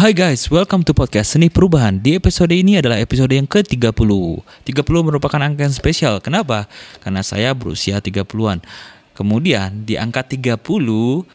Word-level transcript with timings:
Hai 0.00 0.16
guys, 0.16 0.48
welcome 0.48 0.80
to 0.88 0.96
podcast 0.96 1.36
Seni 1.36 1.52
Perubahan. 1.52 2.00
Di 2.00 2.16
episode 2.16 2.56
ini 2.56 2.80
adalah 2.80 2.96
episode 2.96 3.36
yang 3.36 3.44
ke-30. 3.44 3.92
30 4.00 4.72
merupakan 5.04 5.36
angka 5.36 5.68
yang 5.68 5.76
spesial. 5.76 6.24
Kenapa? 6.24 6.72
Karena 7.04 7.20
saya 7.20 7.52
berusia 7.52 8.00
30-an. 8.00 8.64
Kemudian 9.12 9.84
di 9.84 10.00
angka 10.00 10.24
30 10.24 10.56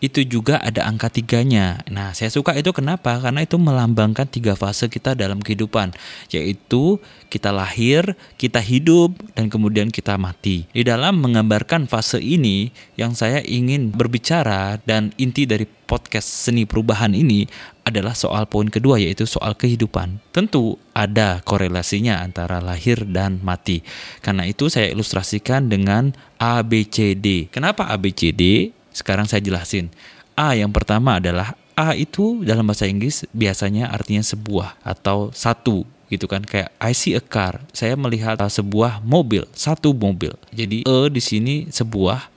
itu 0.02 0.20
juga 0.26 0.58
ada 0.66 0.90
angka 0.90 1.14
tiganya. 1.14 1.86
Nah 1.94 2.18
saya 2.18 2.34
suka 2.34 2.58
itu 2.58 2.74
kenapa? 2.74 3.22
Karena 3.22 3.46
itu 3.46 3.62
melambangkan 3.62 4.26
tiga 4.26 4.58
fase 4.58 4.90
kita 4.90 5.14
dalam 5.14 5.46
kehidupan. 5.46 5.94
Yaitu 6.34 6.98
kita 7.30 7.54
lahir, 7.54 8.18
kita 8.42 8.58
hidup, 8.58 9.14
dan 9.38 9.54
kemudian 9.54 9.94
kita 9.94 10.18
mati. 10.18 10.66
Di 10.74 10.82
dalam 10.82 11.22
menggambarkan 11.22 11.86
fase 11.86 12.18
ini 12.18 12.74
yang 12.98 13.14
saya 13.14 13.46
ingin 13.46 13.94
berbicara 13.94 14.82
dan 14.90 15.14
inti 15.22 15.46
dari 15.46 15.70
podcast 15.86 16.50
seni 16.50 16.66
perubahan 16.66 17.14
ini 17.14 17.46
adalah 17.86 18.18
soal 18.18 18.50
poin 18.50 18.66
kedua 18.66 18.98
yaitu 18.98 19.30
soal 19.30 19.54
kehidupan. 19.54 20.18
Tentu 20.34 20.82
ada 20.98 21.40
korelasinya 21.46 22.26
antara 22.26 22.58
lahir 22.58 23.06
dan 23.06 23.38
mati. 23.46 23.86
Karena 24.26 24.50
itu 24.50 24.68
saya 24.74 24.90
ilustrasikan 24.90 25.70
dengan 25.70 26.18
ABCD. 26.42 27.54
Kenapa 27.54 27.86
ABCD? 27.94 28.74
Sekarang 28.90 29.30
saya 29.30 29.46
jelasin. 29.46 29.94
A 30.34 30.58
yang 30.58 30.74
pertama 30.74 31.22
adalah 31.22 31.54
A 31.78 31.94
itu 31.94 32.42
dalam 32.42 32.66
bahasa 32.66 32.90
Inggris 32.90 33.24
biasanya 33.32 33.94
artinya 33.94 34.26
sebuah 34.26 34.80
atau 34.82 35.30
satu 35.32 35.86
gitu 36.08 36.30
kan 36.30 36.46
kayak 36.46 36.70
I 36.78 36.94
see 36.94 37.18
a 37.18 37.24
car 37.24 37.66
saya 37.74 37.98
melihat 37.98 38.38
sebuah 38.38 39.02
mobil 39.02 39.44
satu 39.58 39.92
mobil 39.92 40.38
jadi 40.54 40.86
E 40.86 40.98
di 41.10 41.22
sini 41.22 41.56
sebuah 41.74 42.30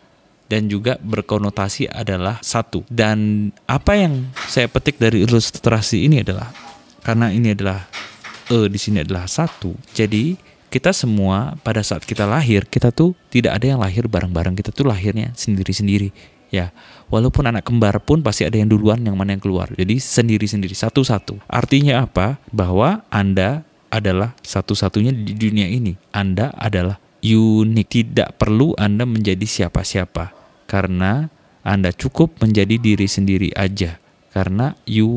dan 0.49 0.67
juga 0.67 0.97
berkonotasi 0.99 1.93
adalah 1.93 2.41
satu. 2.41 2.83
Dan 2.89 3.49
apa 3.69 3.95
yang 3.95 4.33
saya 4.49 4.67
petik 4.67 4.97
dari 4.97 5.23
ilustrasi 5.23 6.09
ini 6.09 6.25
adalah 6.25 6.51
karena 7.05 7.31
ini 7.31 7.53
adalah 7.53 7.85
e 8.49 8.67
di 8.67 8.81
sini 8.81 9.05
adalah 9.05 9.29
satu. 9.29 9.77
Jadi 9.93 10.35
kita 10.69 10.93
semua 10.93 11.57
pada 11.65 11.81
saat 11.85 12.05
kita 12.05 12.29
lahir 12.29 12.69
kita 12.69 12.93
tuh 12.93 13.17
tidak 13.29 13.61
ada 13.61 13.77
yang 13.77 13.81
lahir 13.81 14.09
bareng-bareng. 14.09 14.57
Kita 14.57 14.73
tuh 14.73 14.89
lahirnya 14.89 15.37
sendiri-sendiri 15.37 16.11
ya. 16.49 16.73
Walaupun 17.13 17.45
anak 17.49 17.69
kembar 17.69 18.01
pun 18.05 18.25
pasti 18.25 18.49
ada 18.49 18.57
yang 18.57 18.73
duluan 18.73 19.05
yang 19.05 19.17
mana 19.17 19.37
yang 19.37 19.45
keluar. 19.45 19.69
Jadi 19.77 20.01
sendiri-sendiri 20.01 20.73
satu-satu. 20.73 21.45
Artinya 21.49 22.09
apa? 22.09 22.41
Bahwa 22.53 23.05
anda 23.13 23.65
adalah 23.89 24.37
satu-satunya 24.45 25.13
di 25.13 25.33
dunia 25.33 25.69
ini. 25.69 25.97
Anda 26.13 26.53
adalah 26.57 27.01
unik. 27.25 27.89
Tidak 27.89 28.29
perlu 28.37 28.77
anda 28.77 29.09
menjadi 29.09 29.45
siapa-siapa 29.49 30.38
karena 30.69 31.33
Anda 31.65 31.91
cukup 31.91 32.45
menjadi 32.45 32.77
diri 32.77 33.09
sendiri 33.09 33.51
aja 33.57 33.97
karena 34.39 34.77
you 34.87 35.11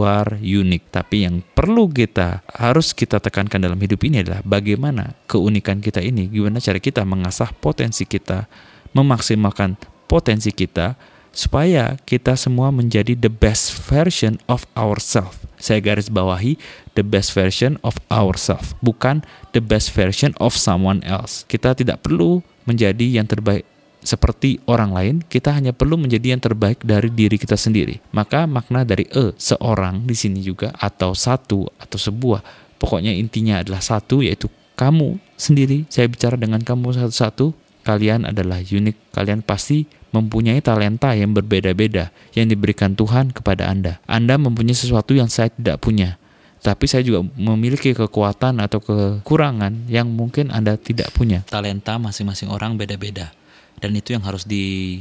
are 0.00 0.38
unique. 0.40 0.88
Tapi 0.88 1.26
yang 1.26 1.42
perlu 1.42 1.90
kita 1.90 2.40
harus 2.48 2.94
kita 2.96 3.20
tekankan 3.20 3.60
dalam 3.60 3.76
hidup 3.76 4.00
ini 4.06 4.24
adalah 4.24 4.40
bagaimana 4.46 5.12
keunikan 5.28 5.82
kita 5.84 6.00
ini, 6.00 6.30
gimana 6.30 6.62
cara 6.62 6.80
kita 6.80 7.02
mengasah 7.04 7.50
potensi 7.52 8.06
kita, 8.08 8.48
memaksimalkan 8.96 9.76
potensi 10.06 10.54
kita 10.54 10.96
supaya 11.34 11.98
kita 12.06 12.38
semua 12.38 12.70
menjadi 12.70 13.18
the 13.18 13.28
best 13.28 13.74
version 13.90 14.38
of 14.46 14.62
ourselves. 14.78 15.34
Saya 15.58 15.82
garis 15.82 16.06
bawahi 16.06 16.54
the 16.94 17.02
best 17.02 17.34
version 17.34 17.76
of 17.82 17.98
ourselves, 18.08 18.72
bukan 18.80 19.26
the 19.50 19.60
best 19.60 19.90
version 19.90 20.30
of 20.38 20.54
someone 20.54 21.02
else. 21.02 21.42
Kita 21.50 21.74
tidak 21.74 22.06
perlu 22.06 22.40
menjadi 22.64 23.20
yang 23.20 23.26
terbaik 23.26 23.66
seperti 24.04 24.60
orang 24.68 24.92
lain, 24.92 25.14
kita 25.24 25.56
hanya 25.56 25.72
perlu 25.72 25.96
menjadi 25.96 26.36
yang 26.36 26.42
terbaik 26.44 26.84
dari 26.84 27.08
diri 27.08 27.40
kita 27.40 27.56
sendiri. 27.56 28.04
Maka 28.12 28.44
makna 28.44 28.84
dari 28.84 29.08
e 29.08 29.32
seorang 29.40 30.04
di 30.04 30.12
sini 30.12 30.44
juga 30.44 30.76
atau 30.76 31.16
satu 31.16 31.64
atau 31.80 31.96
sebuah. 31.98 32.44
Pokoknya 32.76 33.16
intinya 33.16 33.64
adalah 33.64 33.80
satu 33.80 34.20
yaitu 34.20 34.52
kamu 34.76 35.16
sendiri. 35.40 35.88
Saya 35.88 36.04
bicara 36.12 36.36
dengan 36.36 36.60
kamu 36.60 36.92
satu-satu. 36.92 37.56
Kalian 37.80 38.28
adalah 38.28 38.60
unik. 38.60 39.16
Kalian 39.16 39.40
pasti 39.40 39.88
mempunyai 40.12 40.60
talenta 40.60 41.16
yang 41.16 41.32
berbeda-beda 41.32 42.12
yang 42.36 42.46
diberikan 42.46 42.92
Tuhan 42.92 43.32
kepada 43.32 43.72
Anda. 43.72 44.04
Anda 44.04 44.36
mempunyai 44.36 44.76
sesuatu 44.76 45.16
yang 45.16 45.32
saya 45.32 45.48
tidak 45.48 45.80
punya 45.80 46.20
tapi 46.64 46.88
saya 46.88 47.04
juga 47.04 47.20
memiliki 47.36 47.92
kekuatan 47.92 48.56
atau 48.56 48.80
kekurangan 48.80 49.84
yang 49.84 50.08
mungkin 50.08 50.48
Anda 50.48 50.80
tidak 50.80 51.12
punya. 51.12 51.44
Talenta 51.44 52.00
masing-masing 52.00 52.48
orang 52.48 52.80
beda-beda 52.80 53.36
dan 53.84 53.92
itu 53.92 54.16
yang 54.16 54.24
harus 54.24 54.48
di 54.48 54.96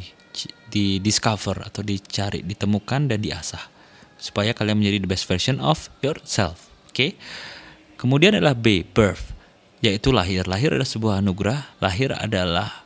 di 0.67 0.99
discover 0.99 1.63
atau 1.63 1.79
dicari, 1.79 2.43
ditemukan 2.43 3.07
dan 3.07 3.23
diasah 3.23 3.71
supaya 4.19 4.51
kalian 4.51 4.83
menjadi 4.83 4.99
the 4.99 5.09
best 5.09 5.23
version 5.23 5.63
of 5.63 5.87
yourself. 6.03 6.67
Oke. 6.91 6.91
Okay? 6.91 7.11
Kemudian 7.95 8.35
adalah 8.35 8.51
B, 8.51 8.83
birth, 8.83 9.31
yaitu 9.79 10.11
lahir. 10.11 10.43
Lahir 10.43 10.75
adalah 10.75 10.89
sebuah 10.89 11.23
anugerah. 11.23 11.79
Lahir 11.79 12.11
adalah 12.11 12.83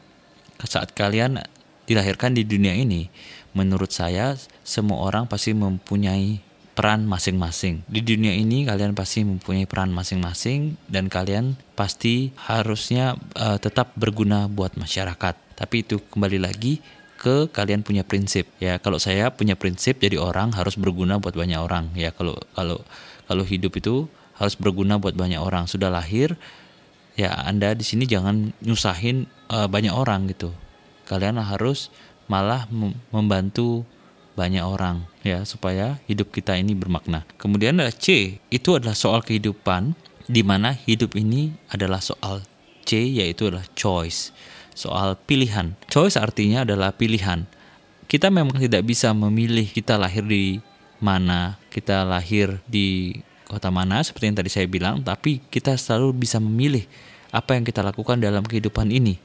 saat 0.61 0.93
kalian 0.93 1.41
dilahirkan 1.89 2.37
di 2.37 2.45
dunia 2.45 2.77
ini. 2.77 3.09
Menurut 3.57 3.89
saya, 3.89 4.37
semua 4.61 5.01
orang 5.01 5.25
pasti 5.25 5.57
mempunyai 5.57 6.37
peran 6.77 7.09
masing-masing. 7.09 7.81
Di 7.89 8.05
dunia 8.05 8.37
ini 8.37 8.69
kalian 8.69 8.93
pasti 8.93 9.25
mempunyai 9.25 9.65
peran 9.65 9.89
masing-masing 9.89 10.77
dan 10.85 11.09
kalian 11.09 11.57
pasti 11.73 12.29
harusnya 12.37 13.17
uh, 13.33 13.57
tetap 13.57 13.97
berguna 13.97 14.45
buat 14.45 14.77
masyarakat. 14.77 15.33
Tapi 15.57 15.75
itu 15.81 15.97
kembali 16.13 16.37
lagi 16.37 16.77
ke 17.17 17.49
kalian 17.49 17.81
punya 17.81 18.05
prinsip. 18.05 18.45
Ya 18.61 18.77
kalau 18.77 19.01
saya 19.01 19.33
punya 19.33 19.57
prinsip 19.57 19.97
jadi 19.97 20.21
orang 20.21 20.53
harus 20.53 20.77
berguna 20.77 21.17
buat 21.17 21.33
banyak 21.33 21.57
orang. 21.57 21.89
Ya 21.97 22.13
kalau 22.13 22.37
kalau 22.53 22.85
kalau 23.25 23.41
hidup 23.41 23.73
itu 23.73 24.05
harus 24.37 24.53
berguna 24.53 25.01
buat 25.01 25.17
banyak 25.17 25.41
orang. 25.41 25.65
Sudah 25.65 25.89
lahir 25.89 26.37
ya 27.17 27.33
anda 27.41 27.73
di 27.73 27.81
sini 27.81 28.05
jangan 28.05 28.53
nyusahin 28.61 29.25
uh, 29.49 29.65
banyak 29.65 29.97
orang 29.97 30.29
gitu. 30.29 30.53
Kalian 31.09 31.41
harus 31.41 31.89
malah 32.29 32.69
membantu 33.09 33.81
banyak 34.37 34.61
orang 34.61 35.09
ya 35.25 35.41
supaya 35.43 35.97
hidup 36.05 36.29
kita 36.29 36.53
ini 36.53 36.77
bermakna 36.77 37.25
kemudian 37.41 37.81
ada 37.81 37.89
C 37.89 38.37
itu 38.53 38.77
adalah 38.77 38.93
soal 38.93 39.25
kehidupan 39.25 39.97
di 40.29 40.45
mana 40.45 40.77
hidup 40.77 41.17
ini 41.17 41.57
adalah 41.73 41.97
soal 41.97 42.45
C 42.85 43.01
yaitu 43.17 43.49
adalah 43.49 43.65
choice 43.73 44.29
soal 44.77 45.17
pilihan. 45.17 45.73
Choice 45.89 46.21
artinya 46.21 46.61
adalah 46.61 46.93
pilihan. 46.93 47.49
Kita 48.05 48.29
memang 48.29 48.61
tidak 48.61 48.85
bisa 48.85 49.09
memilih 49.11 49.65
kita 49.65 49.97
lahir 49.97 50.21
di 50.21 50.61
mana, 51.01 51.57
kita 51.73 52.05
lahir 52.05 52.61
di 52.69 53.19
kota 53.49 53.73
mana 53.73 54.05
seperti 54.05 54.29
yang 54.29 54.37
tadi 54.37 54.49
saya 54.53 54.67
bilang, 54.69 55.01
tapi 55.01 55.41
kita 55.49 55.73
selalu 55.75 56.13
bisa 56.23 56.37
memilih 56.37 56.85
apa 57.33 57.57
yang 57.57 57.65
kita 57.65 57.81
lakukan 57.81 58.21
dalam 58.21 58.45
kehidupan 58.45 58.93
ini. 58.93 59.17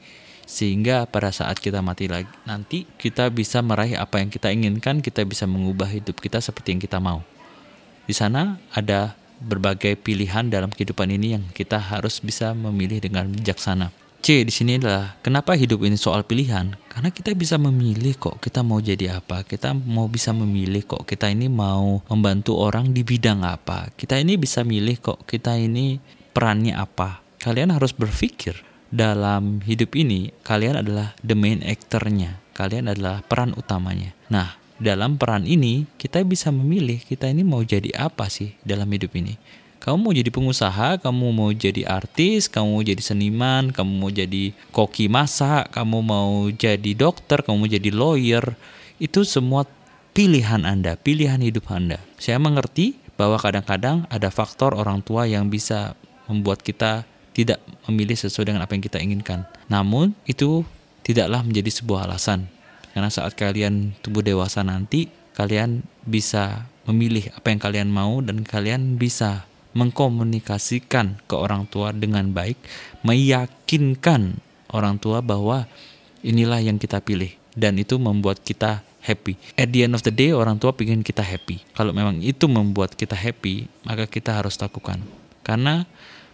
Sehingga 0.43 1.07
pada 1.07 1.31
saat 1.31 1.59
kita 1.59 1.79
mati 1.79 2.11
lagi 2.11 2.29
nanti 2.43 2.83
kita 2.99 3.31
bisa 3.31 3.63
meraih 3.63 3.95
apa 3.95 4.19
yang 4.19 4.27
kita 4.27 4.51
inginkan, 4.51 4.99
kita 4.99 5.23
bisa 5.23 5.47
mengubah 5.47 5.87
hidup 5.87 6.19
kita 6.19 6.43
seperti 6.43 6.75
yang 6.75 6.81
kita 6.83 6.99
mau. 6.99 7.23
Di 8.03 8.11
sana 8.11 8.59
ada 8.75 9.15
berbagai 9.39 9.99
pilihan 9.99 10.47
dalam 10.51 10.71
kehidupan 10.71 11.11
ini 11.11 11.39
yang 11.39 11.43
kita 11.51 11.79
harus 11.79 12.19
bisa 12.23 12.51
memilih 12.55 12.99
dengan 13.03 13.27
bijaksana. 13.31 13.91
C 14.23 14.47
di 14.47 14.55
sini 14.55 14.79
adalah 14.79 15.19
kenapa 15.19 15.51
hidup 15.51 15.83
ini 15.83 15.99
soal 15.99 16.23
pilihan? 16.23 16.79
Karena 16.87 17.11
kita 17.11 17.35
bisa 17.35 17.59
memilih 17.59 18.15
kok 18.15 18.39
kita 18.39 18.63
mau 18.63 18.79
jadi 18.79 19.19
apa. 19.19 19.43
Kita 19.43 19.75
mau 19.75 20.07
bisa 20.07 20.31
memilih 20.31 20.87
kok 20.87 21.03
kita 21.03 21.27
ini 21.27 21.51
mau 21.51 21.99
membantu 22.07 22.55
orang 22.55 22.95
di 22.95 23.03
bidang 23.03 23.43
apa. 23.43 23.91
Kita 23.91 24.15
ini 24.15 24.39
bisa 24.39 24.63
milih 24.63 25.03
kok 25.03 25.27
kita 25.27 25.59
ini 25.59 25.99
perannya 26.31 26.71
apa. 26.71 27.19
Kalian 27.43 27.75
harus 27.75 27.91
berpikir 27.91 28.72
dalam 28.93 29.65
hidup 29.65 29.97
ini 29.97 30.29
kalian 30.45 30.85
adalah 30.85 31.17
the 31.25 31.33
main 31.33 31.65
actornya. 31.65 32.37
Kalian 32.53 32.85
adalah 32.85 33.25
peran 33.25 33.57
utamanya. 33.57 34.13
Nah, 34.29 34.53
dalam 34.77 35.17
peran 35.17 35.49
ini 35.49 35.89
kita 35.97 36.21
bisa 36.21 36.53
memilih 36.53 37.01
kita 37.01 37.25
ini 37.25 37.41
mau 37.41 37.65
jadi 37.65 37.89
apa 37.97 38.29
sih 38.29 38.53
dalam 38.61 38.85
hidup 38.93 39.09
ini 39.17 39.33
kamu 39.83 39.99
mau 39.99 40.15
jadi 40.15 40.31
pengusaha, 40.31 40.95
kamu 41.03 41.35
mau 41.35 41.51
jadi 41.51 41.83
artis, 41.83 42.47
kamu 42.47 42.79
mau 42.79 42.83
jadi 42.87 43.03
seniman, 43.03 43.67
kamu 43.75 43.91
mau 43.99 44.07
jadi 44.07 44.55
koki 44.71 45.11
masak, 45.11 45.75
kamu 45.75 45.99
mau 45.99 46.47
jadi 46.55 46.91
dokter, 46.95 47.43
kamu 47.43 47.57
mau 47.59 47.67
jadi 47.67 47.91
lawyer, 47.91 48.55
itu 48.95 49.27
semua 49.27 49.67
pilihan 50.15 50.63
Anda, 50.63 50.95
pilihan 50.95 51.43
hidup 51.43 51.67
Anda. 51.67 51.99
Saya 52.15 52.39
mengerti 52.39 52.95
bahwa 53.19 53.35
kadang-kadang 53.35 54.07
ada 54.07 54.31
faktor 54.31 54.71
orang 54.71 55.03
tua 55.03 55.27
yang 55.27 55.51
bisa 55.51 55.99
membuat 56.31 56.63
kita 56.63 57.03
tidak 57.33 57.59
memilih 57.89 58.15
sesuai 58.15 58.53
dengan 58.53 58.61
apa 58.63 58.77
yang 58.77 58.83
kita 58.85 59.01
inginkan. 59.01 59.45
Namun 59.67 60.13
itu 60.29 60.63
tidaklah 61.03 61.41
menjadi 61.43 61.69
sebuah 61.81 62.07
alasan. 62.07 62.47
Karena 62.93 63.09
saat 63.09 63.33
kalian 63.33 63.97
tumbuh 64.05 64.21
dewasa 64.21 64.61
nanti, 64.61 65.09
kalian 65.33 65.81
bisa 66.05 66.69
memilih 66.85 67.33
apa 67.33 67.49
yang 67.49 67.59
kalian 67.59 67.89
mau 67.89 68.21
dan 68.21 68.45
kalian 68.45 69.01
bisa 69.01 69.49
mengkomunikasikan 69.73 71.25
ke 71.25 71.33
orang 71.33 71.65
tua 71.65 71.89
dengan 71.89 72.29
baik, 72.29 72.55
meyakinkan 73.01 74.37
orang 74.69 75.01
tua 75.01 75.25
bahwa 75.25 75.65
inilah 76.21 76.61
yang 76.61 76.77
kita 76.77 77.01
pilih 77.01 77.33
dan 77.57 77.81
itu 77.81 77.97
membuat 77.97 78.45
kita 78.45 78.85
happy. 79.03 79.35
At 79.57 79.73
the 79.73 79.89
end 79.89 79.97
of 79.97 80.05
the 80.05 80.13
day 80.13 80.31
orang 80.31 80.61
tua 80.61 80.71
ingin 80.77 81.01
kita 81.01 81.25
happy. 81.25 81.65
Kalau 81.73 81.91
memang 81.91 82.21
itu 82.21 82.45
membuat 82.45 82.93
kita 82.93 83.17
happy, 83.17 83.67
maka 83.83 84.05
kita 84.05 84.37
harus 84.37 84.55
lakukan. 84.61 85.01
Karena 85.43 85.83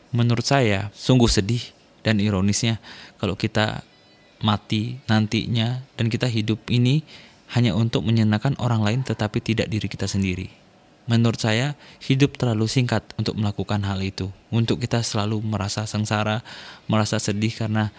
menurut 0.09 0.45
saya 0.45 0.89
sungguh 0.95 1.29
sedih 1.29 1.61
dan 2.01 2.17
ironisnya 2.17 2.81
kalau 3.19 3.35
kita 3.35 3.83
mati 4.39 4.97
nantinya 5.05 5.83
dan 5.99 6.07
kita 6.07 6.25
hidup 6.31 6.63
ini 6.71 7.03
hanya 7.51 7.75
untuk 7.75 8.05
menyenangkan 8.05 8.55
orang 8.61 8.85
lain 8.85 9.01
tetapi 9.01 9.41
tidak 9.41 9.67
diri 9.67 9.89
kita 9.89 10.05
sendiri. 10.05 10.47
Menurut 11.09 11.41
saya, 11.41 11.73
hidup 12.05 12.37
terlalu 12.37 12.69
singkat 12.69 13.01
untuk 13.17 13.33
melakukan 13.33 13.81
hal 13.81 13.97
itu. 14.05 14.29
Untuk 14.53 14.77
kita 14.77 15.01
selalu 15.01 15.41
merasa 15.41 15.89
sengsara, 15.89 16.45
merasa 16.85 17.17
sedih 17.17 17.49
karena 17.49 17.89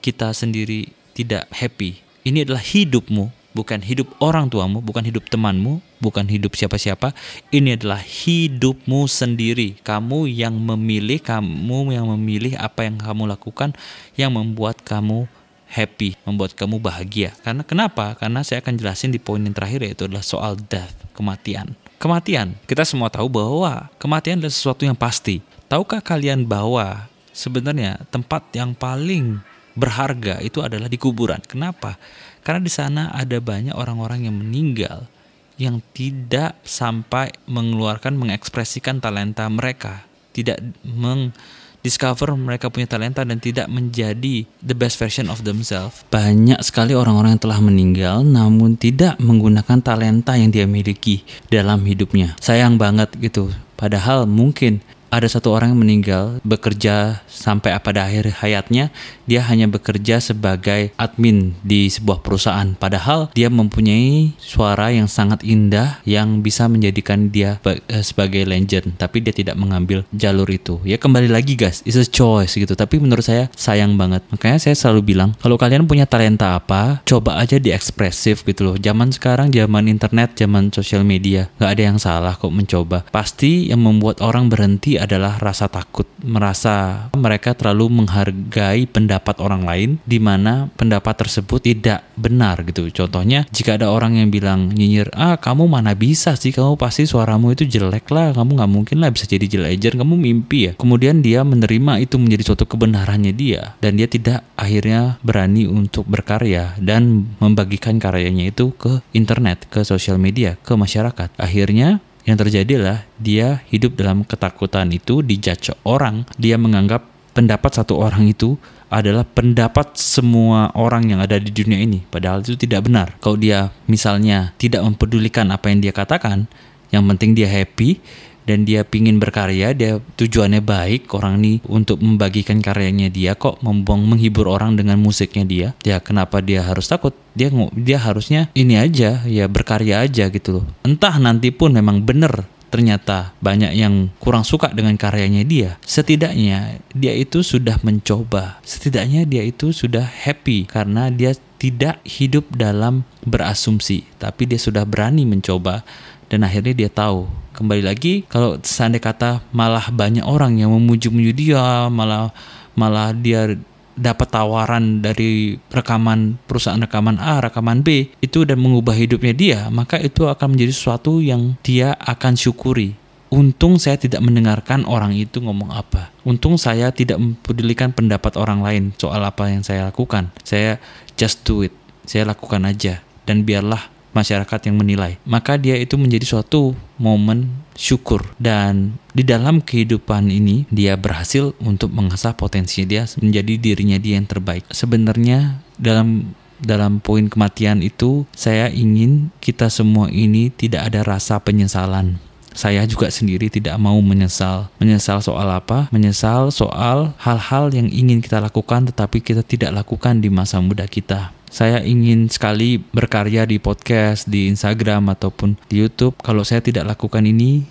kita 0.00 0.32
sendiri 0.32 0.88
tidak 1.12 1.44
happy. 1.52 2.00
Ini 2.24 2.48
adalah 2.48 2.64
hidupmu, 2.64 3.28
bukan 3.56 3.80
hidup 3.80 4.12
orang 4.20 4.52
tuamu, 4.52 4.84
bukan 4.84 5.00
hidup 5.00 5.24
temanmu, 5.32 5.80
bukan 6.04 6.28
hidup 6.28 6.52
siapa-siapa. 6.52 7.16
Ini 7.48 7.80
adalah 7.80 8.04
hidupmu 8.04 9.08
sendiri. 9.08 9.80
Kamu 9.80 10.28
yang 10.28 10.52
memilih, 10.52 11.24
kamu 11.24 11.96
yang 11.96 12.12
memilih 12.12 12.60
apa 12.60 12.84
yang 12.84 13.00
kamu 13.00 13.24
lakukan 13.32 13.72
yang 14.20 14.36
membuat 14.36 14.84
kamu 14.84 15.24
happy, 15.72 16.20
membuat 16.28 16.52
kamu 16.52 16.76
bahagia. 16.76 17.32
Karena 17.40 17.64
kenapa? 17.64 18.12
Karena 18.20 18.44
saya 18.44 18.60
akan 18.60 18.76
jelasin 18.76 19.10
di 19.10 19.18
poin 19.18 19.40
yang 19.40 19.56
terakhir 19.56 19.80
yaitu 19.80 20.04
adalah 20.04 20.22
soal 20.22 20.60
death, 20.60 20.92
kematian. 21.16 21.72
Kematian, 21.96 22.52
kita 22.68 22.84
semua 22.84 23.08
tahu 23.08 23.32
bahwa 23.32 23.88
kematian 23.96 24.36
adalah 24.36 24.52
sesuatu 24.52 24.84
yang 24.84 24.94
pasti. 24.94 25.40
Tahukah 25.66 26.04
kalian 26.04 26.44
bahwa 26.44 27.08
sebenarnya 27.32 28.04
tempat 28.12 28.44
yang 28.52 28.76
paling 28.76 29.40
berharga 29.76 30.40
itu 30.40 30.64
adalah 30.64 30.88
di 30.88 30.96
kuburan. 30.96 31.38
Kenapa? 31.44 32.00
Karena 32.46 32.62
di 32.62 32.70
sana 32.70 33.10
ada 33.10 33.42
banyak 33.42 33.74
orang-orang 33.74 34.30
yang 34.30 34.38
meninggal 34.38 35.10
yang 35.58 35.82
tidak 35.90 36.54
sampai 36.62 37.34
mengeluarkan 37.50 38.14
mengekspresikan 38.14 39.02
talenta 39.02 39.50
mereka, 39.50 40.06
tidak 40.30 40.62
meng 40.86 41.34
discover 41.82 42.34
mereka 42.34 42.70
punya 42.70 42.86
talenta 42.86 43.22
dan 43.26 43.42
tidak 43.42 43.66
menjadi 43.66 44.46
the 44.62 44.74
best 44.78 44.94
version 44.98 45.26
of 45.26 45.42
themselves. 45.42 46.06
Banyak 46.10 46.58
sekali 46.62 46.94
orang-orang 46.94 47.34
yang 47.34 47.42
telah 47.42 47.60
meninggal 47.62 48.16
namun 48.22 48.78
tidak 48.78 49.18
menggunakan 49.18 49.82
talenta 49.82 50.38
yang 50.38 50.54
dia 50.54 50.70
miliki 50.70 51.26
dalam 51.50 51.82
hidupnya. 51.82 52.38
Sayang 52.38 52.78
banget 52.78 53.10
gitu. 53.18 53.50
Padahal 53.74 54.26
mungkin 54.26 54.82
ada 55.10 55.28
satu 55.30 55.54
orang 55.54 55.72
yang 55.74 55.80
meninggal 55.80 56.24
bekerja 56.42 57.22
sampai 57.30 57.78
pada 57.78 58.10
akhir 58.10 58.42
hayatnya 58.42 58.90
dia 59.26 59.42
hanya 59.46 59.70
bekerja 59.70 60.18
sebagai 60.18 60.90
admin 60.98 61.54
di 61.62 61.86
sebuah 61.90 62.22
perusahaan. 62.22 62.74
Padahal 62.74 63.30
dia 63.34 63.50
mempunyai 63.50 64.34
suara 64.38 64.90
yang 64.90 65.06
sangat 65.06 65.42
indah 65.46 66.02
yang 66.06 66.42
bisa 66.42 66.66
menjadikan 66.66 67.30
dia 67.30 67.58
eh, 67.66 68.02
sebagai 68.02 68.46
legend 68.46 68.98
tapi 68.98 69.22
dia 69.22 69.34
tidak 69.34 69.54
mengambil 69.58 70.02
jalur 70.14 70.46
itu. 70.50 70.78
Ya 70.82 70.98
kembali 70.98 71.30
lagi 71.30 71.54
guys 71.54 71.82
it's 71.86 71.98
a 71.98 72.06
choice 72.06 72.58
gitu. 72.58 72.74
Tapi 72.74 72.98
menurut 72.98 73.22
saya 73.22 73.50
sayang 73.54 73.94
banget. 73.94 74.26
Makanya 74.30 74.58
saya 74.58 74.74
selalu 74.74 75.14
bilang 75.14 75.34
kalau 75.38 75.58
kalian 75.58 75.86
punya 75.86 76.06
talenta 76.06 76.58
apa 76.58 77.02
coba 77.06 77.38
aja 77.38 77.58
diekspresif 77.58 78.42
gitu 78.46 78.72
loh. 78.72 78.76
Zaman 78.78 79.14
sekarang 79.14 79.54
zaman 79.54 79.86
internet 79.86 80.34
zaman 80.34 80.74
sosial 80.74 81.06
media 81.06 81.50
nggak 81.58 81.70
ada 81.70 81.82
yang 81.82 81.98
salah 81.98 82.34
kok 82.34 82.50
mencoba. 82.50 83.06
Pasti 83.10 83.70
yang 83.70 83.82
membuat 83.82 84.22
orang 84.22 84.50
berhenti 84.50 84.95
adalah 85.00 85.38
rasa 85.38 85.70
takut, 85.70 86.04
merasa 86.20 87.08
mereka 87.14 87.52
terlalu 87.52 88.02
menghargai 88.02 88.88
pendapat 88.88 89.38
orang 89.40 89.62
lain 89.64 89.90
di 90.04 90.18
mana 90.18 90.68
pendapat 90.74 91.26
tersebut 91.26 91.62
tidak 91.62 92.04
benar 92.18 92.60
gitu. 92.64 92.88
Contohnya, 92.92 93.44
jika 93.52 93.76
ada 93.76 93.92
orang 93.92 94.18
yang 94.18 94.28
bilang 94.32 94.72
nyinyir, 94.72 95.12
"Ah, 95.14 95.36
kamu 95.36 95.68
mana 95.68 95.92
bisa 95.92 96.34
sih? 96.34 96.50
Kamu 96.50 96.78
pasti 96.80 97.04
suaramu 97.04 97.52
itu 97.52 97.68
jelek 97.68 98.08
lah. 98.12 98.32
Kamu 98.32 98.56
nggak 98.56 98.70
mungkin 98.72 98.96
lah 99.02 99.12
bisa 99.12 99.28
jadi 99.28 99.46
jelejer. 99.46 99.96
Kamu 99.96 100.14
mimpi 100.16 100.70
ya." 100.70 100.72
Kemudian 100.76 101.20
dia 101.20 101.44
menerima 101.44 102.02
itu 102.02 102.16
menjadi 102.16 102.52
suatu 102.52 102.64
kebenarannya 102.66 103.32
dia 103.36 103.76
dan 103.80 103.96
dia 104.00 104.08
tidak 104.08 104.44
akhirnya 104.56 105.20
berani 105.20 105.68
untuk 105.68 106.08
berkarya 106.08 106.76
dan 106.80 107.28
membagikan 107.38 108.00
karyanya 108.00 108.50
itu 108.50 108.72
ke 108.74 109.04
internet, 109.12 109.68
ke 109.68 109.84
sosial 109.84 110.16
media, 110.16 110.56
ke 110.60 110.72
masyarakat. 110.74 111.32
Akhirnya 111.36 112.00
yang 112.26 112.36
terjadi 112.36 112.82
adalah 112.82 113.00
dia 113.22 113.62
hidup 113.70 113.94
dalam 113.94 114.26
ketakutan 114.26 114.90
itu 114.90 115.22
dijudge 115.22 115.70
orang, 115.86 116.26
dia 116.36 116.58
menganggap 116.58 117.06
pendapat 117.30 117.70
satu 117.78 118.02
orang 118.02 118.26
itu 118.26 118.58
adalah 118.90 119.22
pendapat 119.22 119.94
semua 119.94 120.74
orang 120.74 121.06
yang 121.06 121.22
ada 121.22 121.38
di 121.38 121.54
dunia 121.54 121.78
ini. 121.78 122.02
Padahal 122.06 122.42
itu 122.42 122.58
tidak 122.58 122.86
benar. 122.90 123.14
Kalau 123.22 123.38
dia 123.38 123.70
misalnya 123.86 124.50
tidak 124.58 124.82
mempedulikan 124.82 125.46
apa 125.54 125.70
yang 125.70 125.78
dia 125.78 125.94
katakan, 125.94 126.50
yang 126.90 127.06
penting 127.14 127.38
dia 127.38 127.46
happy, 127.46 128.02
dan 128.46 128.62
dia 128.62 128.86
pingin 128.86 129.18
berkarya, 129.18 129.74
dia 129.74 129.98
tujuannya 129.98 130.62
baik 130.62 131.10
orang 131.12 131.42
ini 131.42 131.54
untuk 131.66 131.98
membagikan 131.98 132.62
karyanya 132.62 133.10
dia 133.10 133.34
kok 133.34 133.58
membuang 133.60 134.06
menghibur 134.06 134.46
orang 134.46 134.78
dengan 134.78 135.02
musiknya 135.02 135.44
dia. 135.44 135.68
Ya 135.82 135.98
kenapa 135.98 136.38
dia 136.38 136.62
harus 136.62 136.86
takut? 136.86 137.12
Dia 137.34 137.50
dia 137.74 137.98
harusnya 138.00 138.48
ini 138.54 138.78
aja 138.78 139.26
ya 139.26 139.50
berkarya 139.50 140.06
aja 140.06 140.30
gitu 140.30 140.62
loh. 140.62 140.64
Entah 140.86 141.18
nanti 141.18 141.50
pun 141.50 141.74
memang 141.74 142.06
bener 142.06 142.46
ternyata 142.66 143.32
banyak 143.40 143.72
yang 143.78 144.10
kurang 144.18 144.42
suka 144.42 144.70
dengan 144.70 144.98
karyanya 144.98 145.42
dia. 145.46 145.70
Setidaknya 145.82 146.82
dia 146.92 147.14
itu 147.14 147.42
sudah 147.42 147.78
mencoba. 147.82 148.62
Setidaknya 148.66 149.24
dia 149.26 149.42
itu 149.46 149.70
sudah 149.70 150.04
happy 150.04 150.68
karena 150.68 151.08
dia 151.08 151.34
tidak 151.56 152.04
hidup 152.04 152.44
dalam 152.52 153.08
berasumsi, 153.24 154.04
tapi 154.20 154.44
dia 154.44 154.60
sudah 154.60 154.84
berani 154.84 155.24
mencoba 155.24 155.82
dan 156.26 156.46
akhirnya 156.46 156.74
dia 156.74 156.90
tahu 156.90 157.26
kembali 157.56 157.82
lagi 157.86 158.26
kalau 158.28 158.60
seandainya 158.60 159.02
kata 159.02 159.30
malah 159.54 159.88
banyak 159.88 160.26
orang 160.26 160.60
yang 160.60 160.74
memuji-muji 160.74 161.32
dia 161.32 161.88
malah 161.88 162.34
malah 162.76 163.16
dia 163.16 163.56
dapat 163.96 164.28
tawaran 164.28 165.00
dari 165.00 165.56
rekaman 165.72 166.36
perusahaan 166.44 166.78
rekaman 166.78 167.16
A, 167.16 167.40
rekaman 167.40 167.80
B 167.80 168.12
itu 168.20 168.44
dan 168.44 168.60
mengubah 168.60 168.92
hidupnya 168.92 169.32
dia, 169.32 169.58
maka 169.72 169.96
itu 169.96 170.28
akan 170.28 170.52
menjadi 170.52 170.72
sesuatu 170.76 171.24
yang 171.24 171.56
dia 171.64 171.96
akan 171.96 172.36
syukuri. 172.36 172.92
Untung 173.26 173.80
saya 173.82 173.98
tidak 173.98 174.22
mendengarkan 174.22 174.86
orang 174.86 175.10
itu 175.16 175.42
ngomong 175.42 175.74
apa. 175.74 176.14
Untung 176.22 176.60
saya 176.60 176.94
tidak 176.94 177.18
mempedulikan 177.18 177.90
pendapat 177.90 178.38
orang 178.38 178.62
lain 178.62 178.84
soal 178.94 179.18
apa 179.18 179.50
yang 179.50 179.66
saya 179.66 179.90
lakukan. 179.90 180.30
Saya 180.46 180.78
just 181.18 181.42
do 181.42 181.66
it. 181.66 181.74
Saya 182.06 182.22
lakukan 182.22 182.62
aja 182.62 183.02
dan 183.26 183.42
biarlah 183.42 183.95
masyarakat 184.16 184.72
yang 184.72 184.80
menilai. 184.80 185.20
Maka 185.28 185.60
dia 185.60 185.76
itu 185.76 186.00
menjadi 186.00 186.24
suatu 186.24 186.72
momen 186.96 187.52
syukur 187.76 188.24
dan 188.40 188.96
di 189.12 189.20
dalam 189.20 189.60
kehidupan 189.60 190.32
ini 190.32 190.64
dia 190.72 190.96
berhasil 190.96 191.52
untuk 191.60 191.92
mengasah 191.92 192.32
potensi 192.32 192.88
dia 192.88 193.04
menjadi 193.20 193.60
dirinya 193.60 194.00
dia 194.00 194.16
yang 194.16 194.24
terbaik. 194.24 194.64
Sebenarnya 194.72 195.60
dalam 195.76 196.32
dalam 196.56 197.04
poin 197.04 197.28
kematian 197.28 197.84
itu 197.84 198.24
saya 198.32 198.72
ingin 198.72 199.28
kita 199.44 199.68
semua 199.68 200.08
ini 200.08 200.48
tidak 200.48 200.88
ada 200.88 201.04
rasa 201.04 201.36
penyesalan 201.36 202.16
saya 202.56 202.88
juga 202.88 203.12
sendiri 203.12 203.52
tidak 203.52 203.76
mau 203.76 204.00
menyesal. 204.00 204.72
Menyesal 204.80 205.20
soal 205.20 205.44
apa? 205.52 205.92
Menyesal 205.92 206.48
soal 206.48 207.12
hal-hal 207.20 207.68
yang 207.68 207.92
ingin 207.92 208.24
kita 208.24 208.40
lakukan 208.40 208.88
tetapi 208.88 209.20
kita 209.20 209.44
tidak 209.44 209.76
lakukan 209.76 210.24
di 210.24 210.32
masa 210.32 210.64
muda 210.64 210.88
kita 210.88 211.36
saya 211.56 211.80
ingin 211.80 212.28
sekali 212.28 212.76
berkarya 212.76 213.48
di 213.48 213.56
podcast, 213.56 214.28
di 214.28 214.52
Instagram 214.52 215.08
ataupun 215.08 215.56
di 215.72 215.80
YouTube. 215.80 216.12
Kalau 216.20 216.44
saya 216.44 216.60
tidak 216.60 216.84
lakukan 216.84 217.24
ini, 217.24 217.64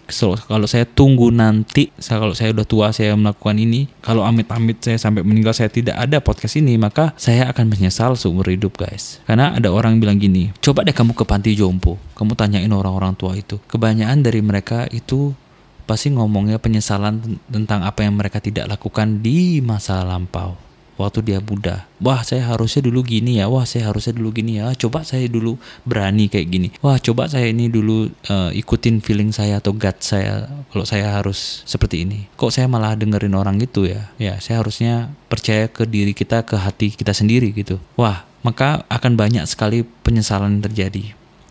kalau 0.49 0.65
saya 0.65 0.89
tunggu 0.89 1.29
nanti, 1.29 1.93
kalau 2.01 2.33
saya 2.33 2.49
udah 2.49 2.65
tua 2.65 2.89
saya 2.89 3.13
melakukan 3.13 3.61
ini, 3.61 3.85
kalau 4.01 4.25
amit-amit 4.25 4.81
saya 4.81 4.97
sampai 4.97 5.21
meninggal 5.21 5.53
saya 5.53 5.69
tidak 5.69 6.01
ada 6.01 6.17
podcast 6.17 6.57
ini, 6.57 6.81
maka 6.81 7.13
saya 7.13 7.45
akan 7.53 7.69
menyesal 7.69 8.17
seumur 8.17 8.49
hidup, 8.49 8.73
guys. 8.73 9.21
Karena 9.29 9.53
ada 9.53 9.69
orang 9.69 10.01
bilang 10.01 10.17
gini, 10.17 10.49
coba 10.65 10.81
deh 10.81 10.95
kamu 10.97 11.13
ke 11.13 11.21
panti 11.21 11.53
jompo, 11.53 12.01
kamu 12.17 12.33
tanyain 12.33 12.73
orang-orang 12.73 13.13
tua 13.13 13.37
itu. 13.37 13.61
Kebanyakan 13.69 14.25
dari 14.25 14.41
mereka 14.41 14.89
itu 14.89 15.37
pasti 15.85 16.09
ngomongnya 16.09 16.57
penyesalan 16.57 17.37
tentang 17.45 17.85
apa 17.85 18.01
yang 18.01 18.17
mereka 18.17 18.41
tidak 18.41 18.65
lakukan 18.65 19.21
di 19.21 19.61
masa 19.61 20.01
lampau 20.01 20.64
waktu 20.95 21.19
dia 21.23 21.39
muda. 21.43 21.87
Wah, 21.99 22.23
saya 22.23 22.47
harusnya 22.47 22.83
dulu 22.87 23.03
gini 23.03 23.39
ya. 23.39 23.47
Wah, 23.47 23.63
saya 23.67 23.91
harusnya 23.91 24.15
dulu 24.15 24.35
gini 24.35 24.59
ya. 24.59 24.71
Coba 24.75 25.03
saya 25.03 25.27
dulu 25.27 25.59
berani 25.87 26.27
kayak 26.27 26.47
gini. 26.47 26.67
Wah, 26.83 26.99
coba 26.99 27.27
saya 27.27 27.51
ini 27.51 27.71
dulu 27.71 28.11
uh, 28.27 28.51
ikutin 28.51 28.99
feeling 29.03 29.31
saya 29.31 29.59
atau 29.59 29.75
gut 29.75 29.99
saya 30.03 30.47
kalau 30.71 30.85
saya 30.87 31.15
harus 31.15 31.63
seperti 31.67 32.03
ini. 32.07 32.27
Kok 32.39 32.51
saya 32.51 32.67
malah 32.67 32.95
dengerin 32.95 33.35
orang 33.35 33.59
itu 33.59 33.87
ya? 33.87 34.11
Ya, 34.19 34.39
saya 34.39 34.63
harusnya 34.63 35.11
percaya 35.27 35.67
ke 35.67 35.83
diri 35.87 36.15
kita, 36.15 36.43
ke 36.43 36.55
hati 36.55 36.95
kita 36.95 37.11
sendiri 37.11 37.51
gitu. 37.51 37.79
Wah, 37.99 38.27
maka 38.45 38.83
akan 38.91 39.17
banyak 39.19 39.43
sekali 39.49 39.83
penyesalan 40.03 40.59
yang 40.59 40.63
terjadi. 40.65 41.03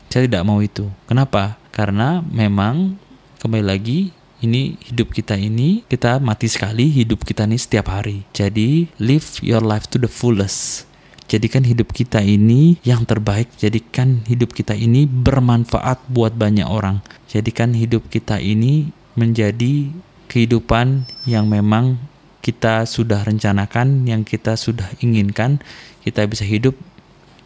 Saya 0.08 0.30
tidak 0.30 0.46
mau 0.46 0.62
itu. 0.62 0.86
Kenapa? 1.10 1.58
Karena 1.74 2.22
memang 2.22 2.94
kembali 3.42 3.66
lagi 3.66 4.14
ini 4.44 4.76
hidup 4.84 5.10
kita 5.10 5.34
ini 5.40 5.82
kita 5.88 6.20
mati 6.20 6.46
sekali 6.46 6.92
hidup 6.92 7.24
kita 7.24 7.48
ini 7.48 7.56
setiap 7.56 7.88
hari 7.88 8.28
jadi 8.36 8.86
live 9.00 9.40
your 9.40 9.64
life 9.64 9.88
to 9.88 9.96
the 9.96 10.10
fullest 10.10 10.84
Jadikan 11.24 11.64
hidup 11.64 11.96
kita 11.96 12.20
ini 12.20 12.76
yang 12.84 13.08
terbaik, 13.08 13.48
jadikan 13.56 14.20
hidup 14.28 14.52
kita 14.52 14.76
ini 14.76 15.08
bermanfaat 15.08 16.04
buat 16.12 16.36
banyak 16.36 16.68
orang. 16.68 17.00
Jadikan 17.32 17.72
hidup 17.72 18.12
kita 18.12 18.36
ini 18.36 18.92
menjadi 19.16 19.88
kehidupan 20.28 21.08
yang 21.24 21.48
memang 21.48 21.96
kita 22.44 22.84
sudah 22.84 23.24
rencanakan, 23.24 24.04
yang 24.04 24.20
kita 24.20 24.52
sudah 24.52 24.84
inginkan, 25.00 25.64
kita 26.04 26.28
bisa 26.28 26.44
hidup 26.44 26.76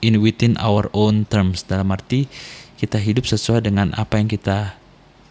in 0.02 0.18
within 0.18 0.58
our 0.58 0.90
own 0.90 1.22
terms. 1.30 1.62
Dalam 1.62 1.94
arti 1.94 2.26
kita 2.82 2.98
hidup 2.98 3.30
sesuai 3.30 3.62
dengan 3.62 3.94
apa 3.94 4.18
yang 4.18 4.26
kita 4.26 4.74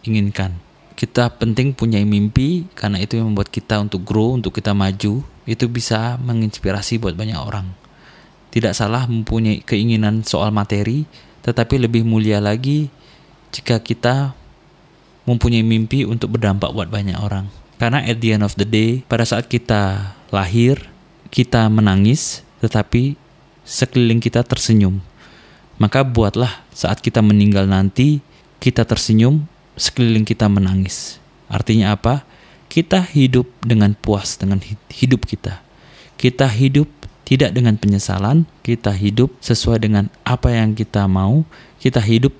inginkan. 0.08 0.56
Kita 0.98 1.30
penting 1.30 1.78
punya 1.78 2.02
mimpi 2.02 2.66
karena 2.74 2.98
itu 2.98 3.22
yang 3.22 3.30
membuat 3.30 3.54
kita 3.54 3.78
untuk 3.78 4.02
grow, 4.02 4.34
untuk 4.34 4.50
kita 4.50 4.74
maju. 4.74 5.22
Itu 5.46 5.70
bisa 5.70 6.18
menginspirasi 6.18 6.98
buat 6.98 7.14
banyak 7.14 7.38
orang. 7.38 7.70
Tidak 8.50 8.74
salah 8.74 9.06
mempunyai 9.06 9.62
keinginan 9.62 10.26
soal 10.26 10.50
materi, 10.50 11.06
tetapi 11.46 11.78
lebih 11.78 12.02
mulia 12.02 12.42
lagi 12.42 12.90
jika 13.54 13.78
kita 13.78 14.34
mempunyai 15.22 15.62
mimpi 15.62 16.02
untuk 16.02 16.34
berdampak 16.34 16.74
buat 16.74 16.90
banyak 16.90 17.14
orang. 17.14 17.46
Karena 17.78 18.02
at 18.02 18.18
the 18.18 18.34
end 18.34 18.42
of 18.42 18.58
the 18.58 18.66
day, 18.66 19.06
pada 19.06 19.22
saat 19.22 19.46
kita 19.46 20.16
lahir, 20.34 20.82
kita 21.30 21.70
menangis, 21.70 22.42
tetapi 22.58 23.14
sekeliling 23.62 24.18
kita 24.18 24.42
tersenyum. 24.42 24.98
Maka 25.78 26.02
buatlah 26.02 26.66
saat 26.74 26.98
kita 26.98 27.22
meninggal 27.22 27.70
nanti, 27.70 28.18
kita 28.58 28.82
tersenyum, 28.82 29.46
sekeliling 29.78 30.26
kita 30.26 30.50
menangis. 30.50 31.22
Artinya 31.48 31.94
apa? 31.96 32.26
Kita 32.68 33.00
hidup 33.00 33.48
dengan 33.64 33.96
puas 33.96 34.36
dengan 34.36 34.60
hidup 34.92 35.24
kita. 35.24 35.64
Kita 36.20 36.50
hidup 36.50 36.90
tidak 37.24 37.56
dengan 37.56 37.76
penyesalan, 37.80 38.44
kita 38.60 38.92
hidup 38.92 39.32
sesuai 39.40 39.84
dengan 39.84 40.12
apa 40.24 40.52
yang 40.52 40.76
kita 40.76 41.08
mau, 41.08 41.48
kita 41.80 42.00
hidup 42.02 42.32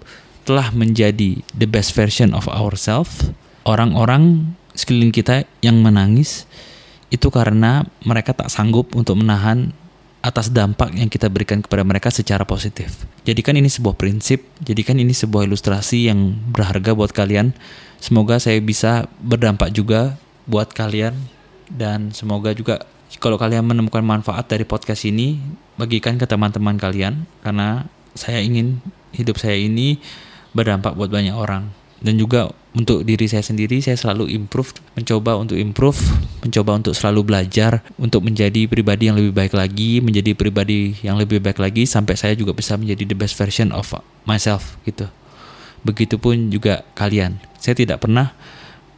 telah 0.49 0.73
menjadi 0.73 1.41
the 1.53 1.69
best 1.69 1.93
version 1.93 2.33
of 2.33 2.49
ourselves. 2.49 3.33
Orang-orang 3.69 4.53
sekeliling 4.73 5.13
kita 5.13 5.45
yang 5.61 5.85
menangis 5.85 6.49
itu 7.09 7.29
karena 7.29 7.85
mereka 8.05 8.33
tak 8.33 8.53
sanggup 8.53 8.93
untuk 8.97 9.21
menahan 9.21 9.73
atas 10.19 10.51
dampak 10.51 10.91
yang 10.99 11.07
kita 11.07 11.31
berikan 11.31 11.63
kepada 11.63 11.87
mereka 11.87 12.11
secara 12.11 12.43
positif. 12.43 13.07
Jadikan 13.23 13.55
ini 13.55 13.71
sebuah 13.71 13.95
prinsip, 13.95 14.43
jadikan 14.59 14.99
ini 14.99 15.15
sebuah 15.15 15.47
ilustrasi 15.47 16.11
yang 16.11 16.35
berharga 16.51 16.93
buat 16.93 17.15
kalian. 17.15 17.55
Semoga 18.03 18.43
saya 18.43 18.59
bisa 18.59 19.07
berdampak 19.23 19.71
juga 19.71 20.19
buat 20.51 20.75
kalian 20.75 21.15
dan 21.71 22.11
semoga 22.11 22.51
juga 22.55 22.83
kalau 23.23 23.41
kalian 23.41 23.65
menemukan 23.65 24.05
manfaat 24.05 24.51
dari 24.51 24.69
podcast 24.69 25.09
ini, 25.09 25.41
bagikan 25.81 26.21
ke 26.21 26.29
teman-teman 26.29 26.77
kalian 26.77 27.25
karena 27.41 27.89
saya 28.13 28.43
ingin 28.43 28.83
hidup 29.15 29.39
saya 29.41 29.57
ini 29.57 30.03
berdampak 30.53 30.99
buat 30.99 31.09
banyak 31.09 31.33
orang 31.33 31.71
dan 31.99 32.15
juga 32.15 32.51
untuk 32.79 33.03
diri 33.03 33.27
saya 33.27 33.43
sendiri 33.43 33.83
saya 33.83 33.99
selalu 33.99 34.31
improve 34.31 34.71
mencoba 34.95 35.35
untuk 35.35 35.59
improve 35.59 35.99
mencoba 36.47 36.79
untuk 36.79 36.95
selalu 36.95 37.27
belajar 37.27 37.83
untuk 37.99 38.23
menjadi 38.23 38.71
pribadi 38.71 39.11
yang 39.11 39.19
lebih 39.19 39.35
baik 39.35 39.55
lagi 39.59 39.99
menjadi 39.99 40.39
pribadi 40.39 40.95
yang 41.03 41.19
lebih 41.19 41.43
baik 41.43 41.59
lagi 41.59 41.91
sampai 41.91 42.15
saya 42.15 42.39
juga 42.39 42.55
bisa 42.55 42.79
menjadi 42.79 43.03
the 43.03 43.17
best 43.19 43.35
version 43.35 43.75
of 43.75 43.91
myself 44.23 44.79
gitu. 44.87 45.11
Begitupun 45.83 46.51
juga 46.51 46.87
kalian. 46.95 47.39
Saya 47.59 47.75
tidak 47.79 48.03
pernah 48.03 48.35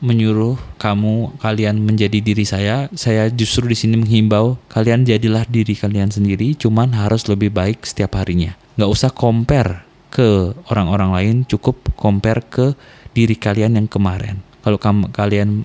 menyuruh 0.00 0.56
kamu 0.80 1.36
kalian 1.40 1.80
menjadi 1.80 2.24
diri 2.24 2.44
saya. 2.44 2.88
Saya 2.96 3.28
justru 3.28 3.68
di 3.68 3.76
sini 3.76 4.00
menghimbau 4.00 4.56
kalian 4.72 5.04
jadilah 5.04 5.44
diri 5.48 5.76
kalian 5.76 6.08
sendiri 6.08 6.56
cuman 6.56 6.96
harus 6.96 7.28
lebih 7.28 7.52
baik 7.52 7.84
setiap 7.84 8.16
harinya. 8.16 8.56
Nggak 8.80 8.90
usah 8.90 9.10
compare 9.12 9.89
ke 10.10 10.52
orang-orang 10.68 11.10
lain 11.14 11.36
cukup 11.46 11.94
compare 11.94 12.42
ke 12.44 12.74
diri 13.14 13.38
kalian 13.38 13.78
yang 13.78 13.86
kemarin. 13.86 14.42
Kalau 14.60 14.76
kalian 15.08 15.64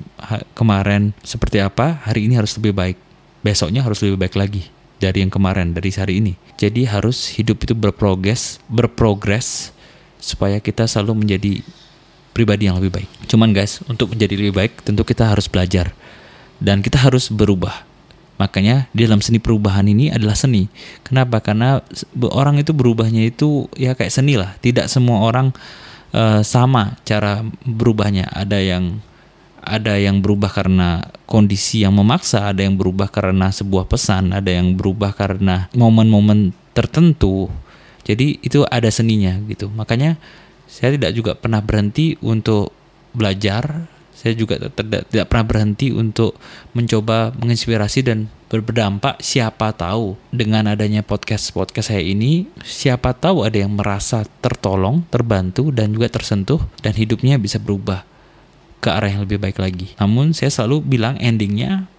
kemarin 0.56 1.12
seperti 1.20 1.60
apa 1.60 2.00
hari 2.08 2.30
ini 2.32 2.40
harus 2.40 2.56
lebih 2.56 2.72
baik. 2.72 2.98
Besoknya 3.44 3.84
harus 3.84 4.00
lebih 4.02 4.18
baik 4.22 4.40
lagi 4.40 4.64
dari 5.02 5.22
yang 5.26 5.34
kemarin 5.34 5.76
dari 5.76 5.92
hari 5.92 6.24
ini. 6.24 6.34
Jadi 6.56 6.88
harus 6.88 7.36
hidup 7.36 7.60
itu 7.68 7.76
berprogres 7.76 8.64
berprogres 8.72 9.76
supaya 10.18 10.64
kita 10.64 10.88
selalu 10.88 11.28
menjadi 11.28 11.60
pribadi 12.32 12.72
yang 12.72 12.80
lebih 12.80 13.04
baik. 13.04 13.10
Cuman 13.28 13.52
guys 13.52 13.84
untuk 13.92 14.16
menjadi 14.16 14.40
lebih 14.40 14.56
baik 14.56 14.74
tentu 14.86 15.04
kita 15.04 15.28
harus 15.28 15.52
belajar. 15.52 15.92
Dan 16.56 16.80
kita 16.80 17.04
harus 17.04 17.28
berubah 17.28 17.84
Makanya 18.36 18.92
di 18.92 19.08
dalam 19.08 19.24
seni 19.24 19.40
perubahan 19.40 19.88
ini 19.88 20.12
adalah 20.12 20.36
seni. 20.36 20.68
Kenapa? 21.08 21.40
Karena 21.40 21.80
orang 22.36 22.60
itu 22.60 22.76
berubahnya 22.76 23.24
itu 23.32 23.72
ya 23.80 23.96
kayak 23.96 24.12
seni 24.12 24.36
lah. 24.36 24.60
Tidak 24.60 24.92
semua 24.92 25.24
orang 25.24 25.56
uh, 26.12 26.44
sama 26.44 27.00
cara 27.08 27.48
berubahnya. 27.64 28.28
Ada 28.28 28.60
yang 28.60 29.00
ada 29.66 29.98
yang 29.98 30.22
berubah 30.22 30.52
karena 30.54 31.02
kondisi 31.26 31.82
yang 31.82 31.98
memaksa, 31.98 32.54
ada 32.54 32.62
yang 32.62 32.78
berubah 32.78 33.10
karena 33.10 33.50
sebuah 33.50 33.90
pesan, 33.90 34.30
ada 34.30 34.52
yang 34.54 34.78
berubah 34.78 35.16
karena 35.16 35.72
momen-momen 35.74 36.54
tertentu. 36.76 37.50
Jadi 38.06 38.38
itu 38.46 38.62
ada 38.70 38.92
seninya 38.94 39.34
gitu. 39.50 39.72
Makanya 39.74 40.22
saya 40.70 40.94
tidak 40.94 41.18
juga 41.18 41.34
pernah 41.34 41.66
berhenti 41.66 42.14
untuk 42.22 42.70
belajar 43.16 43.90
saya 44.16 44.32
juga 44.32 44.56
tidak, 44.58 45.12
tidak 45.12 45.28
pernah 45.28 45.46
berhenti 45.46 45.92
untuk 45.92 46.40
mencoba 46.72 47.36
menginspirasi 47.36 48.00
dan 48.08 48.32
berdampak. 48.48 49.20
Siapa 49.20 49.76
tahu 49.76 50.16
dengan 50.32 50.72
adanya 50.72 51.04
podcast 51.04 51.52
podcast 51.52 51.92
saya 51.92 52.00
ini 52.00 52.48
siapa 52.64 53.12
tahu 53.12 53.44
ada 53.44 53.60
yang 53.60 53.76
merasa 53.76 54.24
tertolong 54.40 55.04
terbantu 55.12 55.76
dan 55.76 55.92
juga 55.92 56.08
tersentuh 56.08 56.64
dan 56.80 56.96
hidupnya 56.96 57.36
bisa 57.36 57.60
berubah 57.60 58.08
ke 58.80 58.88
arah 58.88 59.12
yang 59.12 59.28
lebih 59.28 59.44
baik 59.44 59.60
lagi. 59.60 59.92
Namun 60.00 60.32
saya 60.32 60.48
selalu 60.48 60.88
bilang 60.88 61.20
endingnya 61.20 61.92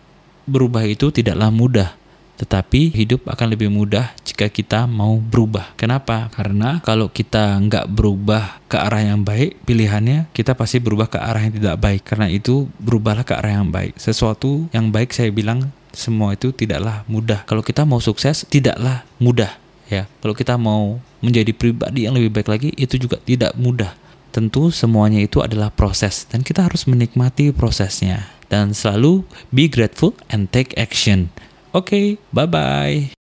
berubah 0.49 0.89
itu 0.89 1.13
tidaklah 1.13 1.53
mudah 1.53 1.93
tetapi 2.37 2.93
hidup 2.93 3.25
akan 3.27 3.57
lebih 3.57 3.73
mudah 3.73 4.13
jika 4.23 4.53
kita 4.53 4.85
mau 4.85 5.17
berubah. 5.17 5.73
Kenapa? 5.81 6.29
Karena 6.33 6.85
kalau 6.85 7.09
kita 7.09 7.57
nggak 7.57 7.89
berubah 7.89 8.61
ke 8.69 8.77
arah 8.77 9.03
yang 9.03 9.25
baik, 9.25 9.65
pilihannya 9.65 10.29
kita 10.37 10.53
pasti 10.53 10.79
berubah 10.79 11.09
ke 11.09 11.19
arah 11.19 11.41
yang 11.41 11.57
tidak 11.57 11.77
baik. 11.81 12.03
Karena 12.05 12.29
itu 12.29 12.69
berubahlah 12.77 13.25
ke 13.25 13.33
arah 13.33 13.61
yang 13.65 13.73
baik. 13.73 13.97
Sesuatu 13.97 14.69
yang 14.71 14.93
baik 14.93 15.17
saya 15.17 15.33
bilang 15.33 15.73
semua 15.97 16.37
itu 16.37 16.53
tidaklah 16.53 17.09
mudah. 17.09 17.49
Kalau 17.49 17.65
kita 17.65 17.89
mau 17.89 18.05
sukses, 18.05 18.45
tidaklah 18.45 19.03
mudah. 19.17 19.57
Ya, 19.89 20.05
kalau 20.21 20.37
kita 20.37 20.61
mau 20.61 21.01
menjadi 21.25 21.57
pribadi 21.57 22.05
yang 22.05 22.19
lebih 22.19 22.37
baik 22.37 22.49
lagi, 22.53 22.71
itu 22.77 23.01
juga 23.01 23.17
tidak 23.23 23.57
mudah. 23.57 23.97
Tentu 24.35 24.69
semuanya 24.69 25.25
itu 25.25 25.41
adalah 25.41 25.73
proses 25.73 26.29
dan 26.29 26.45
kita 26.45 26.69
harus 26.69 26.85
menikmati 26.85 27.57
prosesnya 27.57 28.29
dan 28.53 28.77
selalu 28.77 29.25
be 29.49 29.65
grateful 29.65 30.13
and 30.29 30.53
take 30.53 30.77
action. 30.77 31.33
Okay, 31.77 32.17
bye 32.33 32.47
bye. 32.49 33.16